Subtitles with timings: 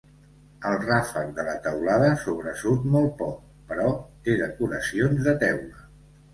[0.69, 3.39] El ràfec de la teulada sobresurt molt poc,
[3.75, 3.95] però
[4.27, 5.89] té decoracions de teula.